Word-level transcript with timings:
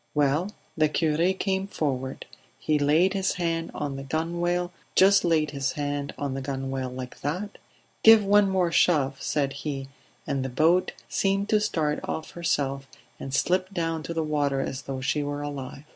Well, 0.15 0.49
the 0.75 0.89
cure 0.89 1.31
came 1.33 1.67
forward; 1.67 2.25
he 2.57 2.79
laid 2.79 3.13
his 3.13 3.33
hand 3.33 3.69
on 3.75 3.97
the 3.97 4.03
gunwale 4.03 4.71
just 4.95 5.23
laid 5.23 5.51
his 5.51 5.73
hand 5.73 6.11
on 6.17 6.33
the 6.33 6.41
gunwale, 6.41 6.89
like 6.89 7.21
that 7.21 7.59
'Give 8.01 8.25
one 8.25 8.49
more 8.49 8.71
shove,' 8.71 9.21
said 9.21 9.53
he; 9.61 9.89
and 10.25 10.43
the 10.43 10.49
boat 10.49 10.93
seemed 11.07 11.49
to 11.49 11.59
start 11.59 11.99
of 12.03 12.31
herself 12.31 12.87
and 13.19 13.31
slipped 13.31 13.75
down 13.75 14.01
to 14.01 14.13
the 14.15 14.23
water 14.23 14.59
as 14.59 14.81
though 14.81 15.01
she 15.01 15.21
were 15.21 15.43
alive. 15.43 15.83